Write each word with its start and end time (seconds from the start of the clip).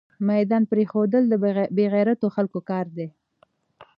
ميدان 0.29 0.63
پريښودل 0.71 1.23
دبې 1.27 1.85
غيرتو 1.93 2.27
خلکو 2.35 2.59
کار 2.69 2.85
ده 2.97 3.07